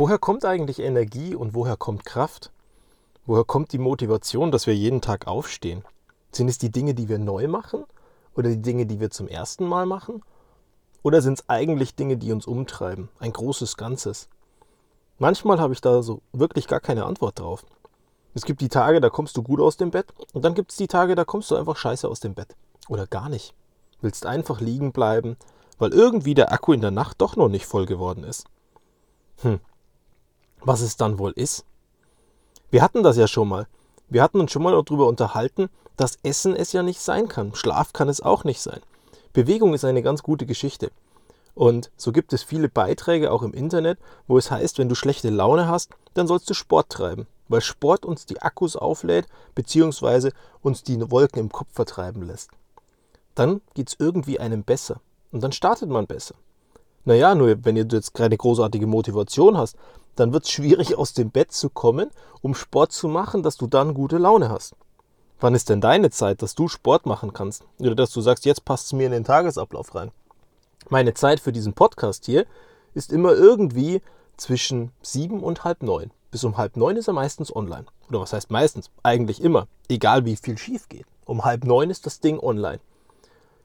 [0.00, 2.50] Woher kommt eigentlich Energie und woher kommt Kraft?
[3.26, 5.84] Woher kommt die Motivation, dass wir jeden Tag aufstehen?
[6.32, 7.84] Sind es die Dinge, die wir neu machen
[8.34, 10.22] oder die Dinge, die wir zum ersten Mal machen?
[11.02, 13.10] Oder sind es eigentlich Dinge, die uns umtreiben?
[13.18, 14.30] Ein großes Ganzes.
[15.18, 17.66] Manchmal habe ich da so wirklich gar keine Antwort drauf.
[18.32, 20.78] Es gibt die Tage, da kommst du gut aus dem Bett und dann gibt es
[20.78, 22.56] die Tage, da kommst du einfach scheiße aus dem Bett.
[22.88, 23.52] Oder gar nicht.
[24.00, 25.36] Willst einfach liegen bleiben,
[25.78, 28.46] weil irgendwie der Akku in der Nacht doch noch nicht voll geworden ist.
[29.42, 29.60] Hm.
[30.62, 31.64] Was es dann wohl ist?
[32.70, 33.66] Wir hatten das ja schon mal.
[34.08, 37.54] Wir hatten uns schon mal darüber unterhalten, dass Essen es ja nicht sein kann.
[37.54, 38.80] Schlaf kann es auch nicht sein.
[39.32, 40.90] Bewegung ist eine ganz gute Geschichte.
[41.54, 45.30] Und so gibt es viele Beiträge auch im Internet, wo es heißt, wenn du schlechte
[45.30, 50.32] Laune hast, dann sollst du Sport treiben, weil Sport uns die Akkus auflädt, beziehungsweise
[50.62, 52.50] uns die Wolken im Kopf vertreiben lässt.
[53.34, 55.00] Dann geht es irgendwie einem besser
[55.32, 56.34] und dann startet man besser.
[57.04, 59.76] Naja, nur wenn du jetzt keine großartige Motivation hast,
[60.16, 62.10] dann wird es schwierig, aus dem Bett zu kommen,
[62.42, 64.74] um Sport zu machen, dass du dann gute Laune hast.
[65.40, 67.64] Wann ist denn deine Zeit, dass du Sport machen kannst?
[67.78, 70.10] Oder dass du sagst, jetzt passt es mir in den Tagesablauf rein?
[70.90, 72.44] Meine Zeit für diesen Podcast hier
[72.94, 74.02] ist immer irgendwie
[74.36, 76.10] zwischen sieben und halb neun.
[76.30, 77.86] Bis um halb neun ist er meistens online.
[78.08, 78.90] Oder was heißt meistens?
[79.02, 79.66] Eigentlich immer.
[79.88, 81.06] Egal wie viel schief geht.
[81.24, 82.80] Um halb neun ist das Ding online.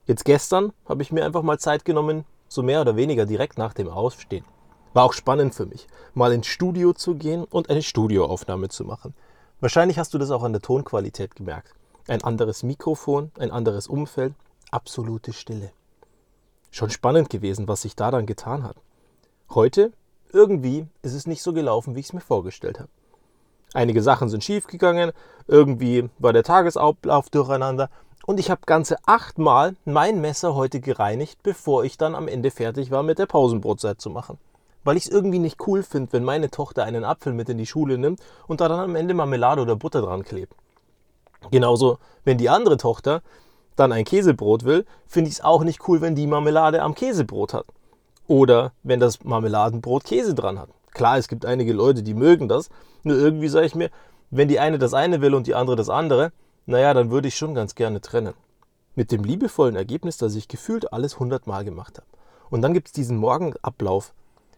[0.06, 3.74] Jetzt gestern habe ich mir einfach mal Zeit genommen, so mehr oder weniger direkt nach
[3.74, 4.46] dem Aufstehen.
[4.94, 9.14] War auch spannend für mich, mal ins Studio zu gehen und eine Studioaufnahme zu machen.
[9.60, 11.74] Wahrscheinlich hast du das auch an der Tonqualität gemerkt.
[12.08, 14.34] Ein anderes Mikrofon, ein anderes Umfeld,
[14.72, 15.72] absolute Stille.
[16.72, 18.78] Schon spannend gewesen, was sich da dann getan hat.
[19.50, 19.92] Heute,
[20.32, 22.90] irgendwie, ist es nicht so gelaufen, wie ich es mir vorgestellt habe.
[23.74, 25.12] Einige Sachen sind schiefgegangen,
[25.48, 27.90] irgendwie war der Tagesablauf durcheinander
[28.26, 32.92] und ich habe ganze achtmal mein Messer heute gereinigt, bevor ich dann am Ende fertig
[32.92, 34.38] war, mit der Pausenbrotzeit zu machen
[34.86, 37.66] weil ich es irgendwie nicht cool finde, wenn meine Tochter einen Apfel mit in die
[37.66, 40.54] Schule nimmt und da dann am Ende Marmelade oder Butter dran klebt.
[41.52, 43.22] Genauso, wenn die andere Tochter
[43.76, 47.54] dann ein Käsebrot will, finde ich es auch nicht cool, wenn die Marmelade am Käsebrot
[47.54, 47.66] hat.
[48.28, 50.70] Oder wenn das Marmeladenbrot Käse dran hat.
[50.92, 52.70] Klar, es gibt einige Leute, die mögen das.
[53.04, 53.90] Nur irgendwie sage ich mir,
[54.30, 56.32] wenn die eine das eine will und die andere das andere,
[56.66, 58.34] naja, dann würde ich schon ganz gerne trennen.
[58.96, 62.08] Mit dem liebevollen Ergebnis, dass ich gefühlt alles hundertmal gemacht habe.
[62.50, 64.14] Und dann gibt es diesen Morgenablauf,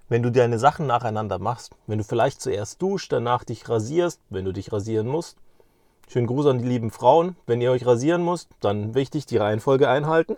[0.10, 4.46] wenn du deine Sachen nacheinander machst, wenn du vielleicht zuerst duscht, danach dich rasierst, wenn
[4.46, 5.38] du dich rasieren musst.
[6.08, 7.36] Schönen Gruß an die lieben Frauen.
[7.46, 10.38] Wenn ihr euch rasieren müsst, dann wichtig die Reihenfolge einhalten.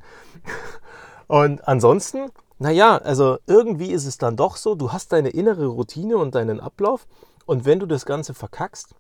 [1.28, 6.18] Und ansonsten, naja, also irgendwie ist es dann doch so, du hast deine innere Routine
[6.18, 7.06] und deinen Ablauf.
[7.46, 8.96] Und wenn du das Ganze verkackst,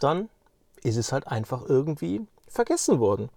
[0.00, 0.30] dann
[0.84, 3.30] ist es halt einfach irgendwie vergessen worden.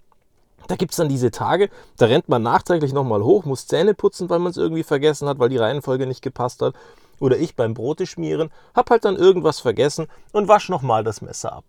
[0.67, 4.29] Da gibt es dann diese Tage, da rennt man nachträglich nochmal hoch, muss Zähne putzen,
[4.29, 6.75] weil man es irgendwie vergessen hat, weil die Reihenfolge nicht gepasst hat.
[7.19, 11.53] Oder ich beim Brote schmieren, hab halt dann irgendwas vergessen und wasch nochmal das Messer
[11.53, 11.63] ab.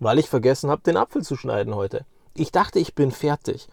[0.00, 2.06] Weil ich vergessen habe, den Apfel zu schneiden heute.
[2.34, 3.68] Ich dachte, ich bin fertig.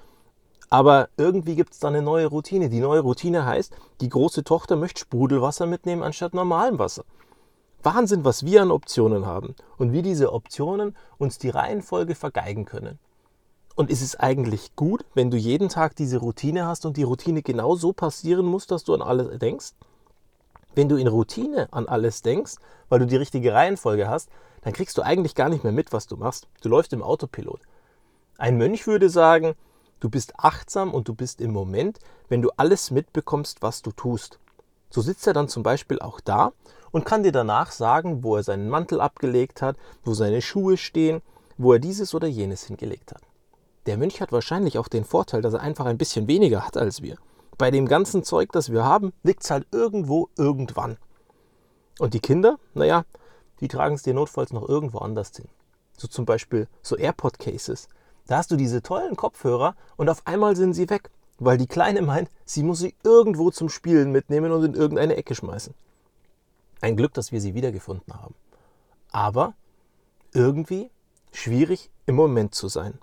[0.70, 2.70] Aber irgendwie gibt es da eine neue Routine.
[2.70, 7.04] Die neue Routine heißt, die große Tochter möchte Sprudelwasser mitnehmen anstatt normalem Wasser.
[7.84, 13.00] Wahnsinn, was wir an Optionen haben und wie diese Optionen uns die Reihenfolge vergeigen können.
[13.76, 17.42] Und ist es eigentlich gut, wenn du jeden Tag diese Routine hast und die Routine
[17.42, 19.72] genau so passieren muss, dass du an alles denkst?
[20.76, 22.56] Wenn du in Routine an alles denkst,
[22.90, 24.30] weil du die richtige Reihenfolge hast,
[24.62, 26.48] dann kriegst du eigentlich gar nicht mehr mit, was du machst.
[26.62, 27.62] Du läufst im Autopilot.
[28.38, 29.56] Ein Mönch würde sagen,
[30.00, 34.40] du bist achtsam und du bist im Moment, wenn du alles mitbekommst, was du tust.
[34.90, 36.54] So sitzt er dann zum Beispiel auch da
[36.94, 41.22] und kann dir danach sagen, wo er seinen Mantel abgelegt hat, wo seine Schuhe stehen,
[41.58, 43.24] wo er dieses oder jenes hingelegt hat.
[43.88, 47.02] Der Mönch hat wahrscheinlich auch den Vorteil, dass er einfach ein bisschen weniger hat als
[47.02, 47.18] wir.
[47.58, 50.98] Bei dem ganzen Zeug, das wir haben, liegt es halt irgendwo irgendwann.
[52.00, 53.06] Und die Kinder, naja,
[53.60, 55.48] die tragen es dir notfalls noch irgendwo anders hin.
[55.98, 57.88] So zum Beispiel so AirPod-Cases.
[58.28, 62.04] Da hast du diese tollen Kopfhörer und auf einmal sind sie weg, weil die Kleine
[62.04, 65.74] meint, sie muss sie irgendwo zum Spielen mitnehmen und in irgendeine Ecke schmeißen.
[66.84, 68.36] Ein Glück, dass wir sie wiedergefunden haben.
[69.12, 69.54] Aber
[70.34, 70.90] irgendwie
[71.32, 73.00] schwierig im Moment zu sein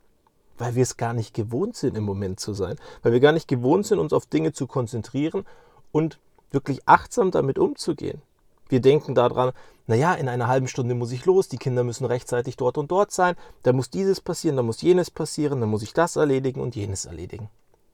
[0.61, 3.49] weil wir es gar nicht gewohnt sind, im Moment zu sein, weil wir gar nicht
[3.49, 5.45] gewohnt sind, uns auf Dinge zu konzentrieren
[5.91, 8.21] und wirklich achtsam damit umzugehen.
[8.69, 9.53] Wir denken daran,
[9.87, 13.11] naja, in einer halben Stunde muss ich los, die Kinder müssen rechtzeitig dort und dort
[13.11, 16.77] sein, da muss dieses passieren, da muss jenes passieren, da muss ich das erledigen und
[16.77, 17.49] jenes erledigen.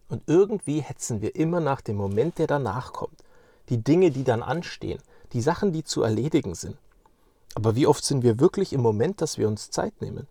[0.09, 3.25] Und irgendwie hetzen wir immer nach dem Moment, der danach kommt.
[3.69, 5.01] Die Dinge, die dann anstehen,
[5.33, 6.77] die Sachen, die zu erledigen sind.
[7.55, 10.27] Aber wie oft sind wir wirklich im Moment, dass wir uns Zeit nehmen?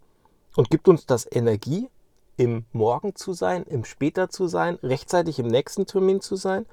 [0.55, 1.89] Und gibt uns das Energie,
[2.37, 6.65] im Morgen zu sein, im Später zu sein, rechtzeitig im nächsten Termin zu sein?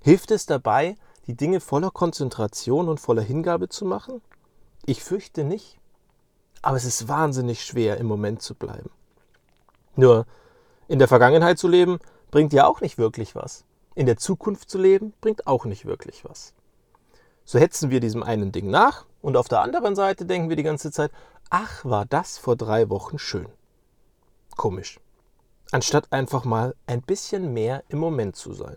[0.00, 0.96] Hilft es dabei,
[1.26, 4.22] die Dinge voller Konzentration und voller Hingabe zu machen?
[4.86, 5.78] Ich fürchte nicht.
[6.62, 8.90] Aber es ist wahnsinnig schwer, im Moment zu bleiben.
[9.94, 10.26] Nur
[10.88, 11.98] in der Vergangenheit zu leben,
[12.30, 13.64] bringt ja auch nicht wirklich was.
[13.94, 16.54] In der Zukunft zu leben, bringt auch nicht wirklich was.
[17.50, 20.62] So hetzen wir diesem einen Ding nach und auf der anderen Seite denken wir die
[20.62, 21.10] ganze Zeit,
[21.48, 23.48] ach, war das vor drei Wochen schön.
[24.58, 25.00] Komisch.
[25.72, 28.76] Anstatt einfach mal ein bisschen mehr im Moment zu sein.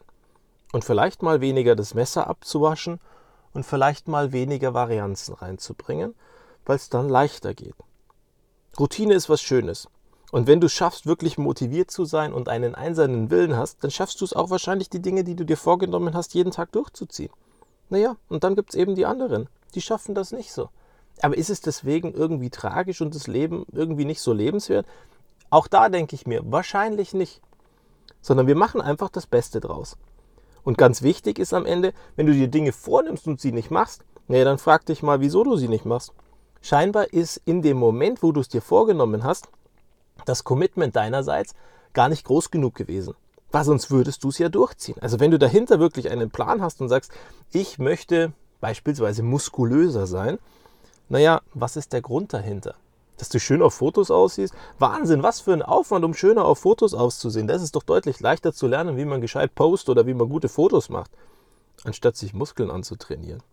[0.71, 3.01] Und vielleicht mal weniger das Messer abzuwaschen
[3.51, 6.15] und vielleicht mal weniger Varianzen reinzubringen,
[6.65, 7.75] weil es dann leichter geht.
[8.79, 9.89] Routine ist was Schönes.
[10.31, 14.21] Und wenn du schaffst, wirklich motiviert zu sein und einen einsamen Willen hast, dann schaffst
[14.21, 17.33] du es auch wahrscheinlich, die Dinge, die du dir vorgenommen hast, jeden Tag durchzuziehen.
[17.91, 20.69] Naja, und dann gibt es eben die anderen, die schaffen das nicht so.
[21.21, 24.87] Aber ist es deswegen irgendwie tragisch und das Leben irgendwie nicht so lebenswert?
[25.49, 27.41] Auch da denke ich mir, wahrscheinlich nicht.
[28.21, 29.97] Sondern wir machen einfach das Beste draus.
[30.63, 34.05] Und ganz wichtig ist am Ende, wenn du dir Dinge vornimmst und sie nicht machst,
[34.29, 36.13] naja, dann frag dich mal, wieso du sie nicht machst.
[36.61, 39.49] Scheinbar ist in dem Moment, wo du es dir vorgenommen hast,
[40.23, 41.55] das Commitment deinerseits
[41.91, 43.15] gar nicht groß genug gewesen.
[43.51, 44.95] Weil sonst würdest du es ja durchziehen.
[45.01, 47.11] Also wenn du dahinter wirklich einen Plan hast und sagst,
[47.51, 48.31] ich möchte
[48.61, 50.39] beispielsweise muskulöser sein,
[51.09, 52.75] naja, was ist der Grund dahinter?
[53.17, 54.53] Dass du schön auf Fotos aussiehst?
[54.79, 57.47] Wahnsinn, was für ein Aufwand, um schöner auf Fotos auszusehen.
[57.47, 60.49] Das ist doch deutlich leichter zu lernen, wie man gescheit postet oder wie man gute
[60.49, 61.11] Fotos macht,
[61.83, 63.43] anstatt sich Muskeln anzutrainieren.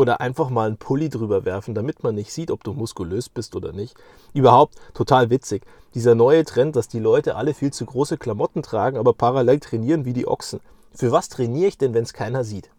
[0.00, 3.54] Oder einfach mal einen Pulli drüber werfen, damit man nicht sieht, ob du muskulös bist
[3.54, 3.94] oder nicht.
[4.32, 5.62] Überhaupt total witzig.
[5.92, 10.06] Dieser neue Trend, dass die Leute alle viel zu große Klamotten tragen, aber parallel trainieren
[10.06, 10.60] wie die Ochsen.
[10.94, 12.70] Für was trainiere ich denn, wenn es keiner sieht?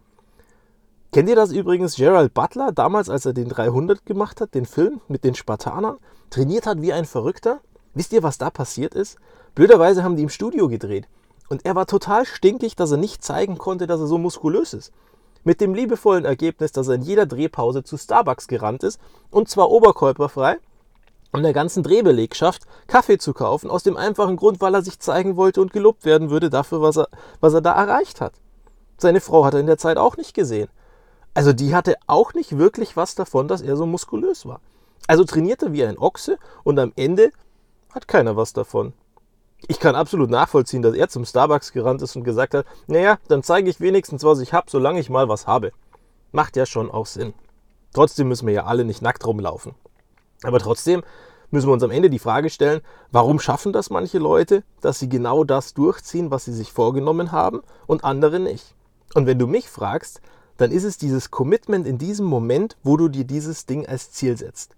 [1.12, 1.94] Kennt ihr das übrigens?
[1.94, 5.98] Gerald Butler, damals, als er den 300 gemacht hat, den Film mit den Spartanern,
[6.28, 7.60] trainiert hat wie ein Verrückter.
[7.94, 9.16] Wisst ihr, was da passiert ist?
[9.54, 11.06] Blöderweise haben die im Studio gedreht.
[11.48, 14.92] Und er war total stinkig, dass er nicht zeigen konnte, dass er so muskulös ist.
[15.44, 19.00] Mit dem liebevollen Ergebnis, dass er in jeder Drehpause zu Starbucks gerannt ist,
[19.30, 20.58] und zwar oberkörperfrei,
[21.32, 25.36] um der ganzen Drehbelegschaft Kaffee zu kaufen, aus dem einfachen Grund, weil er sich zeigen
[25.36, 27.08] wollte und gelobt werden würde dafür, was er,
[27.40, 28.34] was er da erreicht hat.
[28.98, 30.68] Seine Frau hat er in der Zeit auch nicht gesehen.
[31.34, 34.60] Also die hatte auch nicht wirklich was davon, dass er so muskulös war.
[35.08, 37.32] Also trainierte wie ein Ochse und am Ende
[37.90, 38.92] hat keiner was davon
[39.68, 43.42] ich kann absolut nachvollziehen, dass er zum Starbucks gerannt ist und gesagt hat, naja, dann
[43.42, 45.72] zeige ich wenigstens, was ich habe, solange ich mal was habe.
[46.32, 47.34] Macht ja schon auch Sinn.
[47.92, 49.74] Trotzdem müssen wir ja alle nicht nackt rumlaufen.
[50.42, 51.02] Aber trotzdem
[51.50, 52.80] müssen wir uns am Ende die Frage stellen,
[53.12, 57.62] warum schaffen das manche Leute, dass sie genau das durchziehen, was sie sich vorgenommen haben
[57.86, 58.74] und andere nicht?
[59.14, 60.20] Und wenn du mich fragst,
[60.56, 64.36] dann ist es dieses Commitment in diesem Moment, wo du dir dieses Ding als Ziel
[64.36, 64.74] setzt.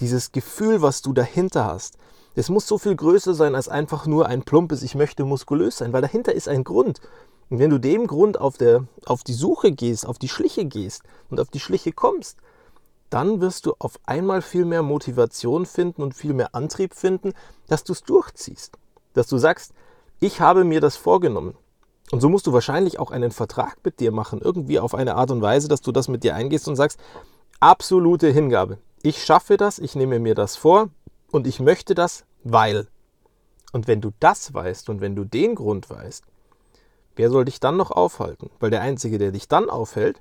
[0.00, 1.98] Dieses Gefühl, was du dahinter hast,
[2.34, 5.92] es muss so viel größer sein als einfach nur ein plumpes, ich möchte muskulös sein,
[5.92, 7.00] weil dahinter ist ein Grund.
[7.50, 11.02] Und wenn du dem Grund auf, der, auf die Suche gehst, auf die Schliche gehst
[11.28, 12.38] und auf die Schliche kommst,
[13.10, 17.34] dann wirst du auf einmal viel mehr Motivation finden und viel mehr Antrieb finden,
[17.68, 18.78] dass du es durchziehst.
[19.12, 19.74] Dass du sagst,
[20.18, 21.54] ich habe mir das vorgenommen.
[22.10, 25.30] Und so musst du wahrscheinlich auch einen Vertrag mit dir machen, irgendwie auf eine Art
[25.30, 26.98] und Weise, dass du das mit dir eingehst und sagst,
[27.60, 28.78] absolute Hingabe.
[29.02, 30.88] Ich schaffe das, ich nehme mir das vor,
[31.32, 32.86] und ich möchte das, weil.
[33.72, 36.24] Und wenn du das weißt und wenn du den Grund weißt,
[37.16, 38.50] wer soll dich dann noch aufhalten?
[38.60, 40.20] Weil der Einzige, der dich dann aufhält,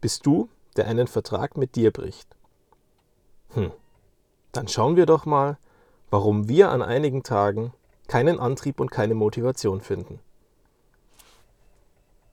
[0.00, 2.28] bist du, der einen Vertrag mit dir bricht.
[3.54, 3.72] Hm,
[4.52, 5.58] dann schauen wir doch mal,
[6.10, 7.72] warum wir an einigen Tagen
[8.06, 10.20] keinen Antrieb und keine Motivation finden.